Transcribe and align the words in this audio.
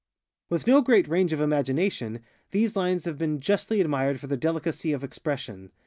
With 0.49 0.65
no 0.65 0.81
great 0.81 1.07
range 1.07 1.31
of 1.31 1.39
imagination, 1.39 2.21
these 2.49 2.75
lines 2.75 3.05
have 3.05 3.19
been 3.19 3.39
justly 3.39 3.81
admired 3.81 4.19
for 4.19 4.25
their 4.25 4.35
delicacy 4.35 4.93
of 4.93 5.03
expression. 5.03 5.69